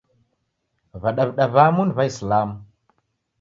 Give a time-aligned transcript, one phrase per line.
[1.01, 2.55] W'adaw'ida w'amu ni W'aisilamu.